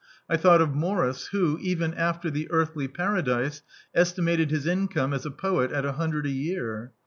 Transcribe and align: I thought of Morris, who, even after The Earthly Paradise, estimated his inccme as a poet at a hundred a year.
I 0.27 0.35
thought 0.35 0.61
of 0.61 0.73
Morris, 0.73 1.27
who, 1.27 1.59
even 1.61 1.93
after 1.93 2.31
The 2.31 2.49
Earthly 2.49 2.87
Paradise, 2.87 3.61
estimated 3.93 4.49
his 4.49 4.65
inccme 4.65 5.13
as 5.13 5.27
a 5.27 5.29
poet 5.29 5.71
at 5.71 5.85
a 5.85 5.91
hundred 5.91 6.25
a 6.25 6.31
year. 6.31 6.91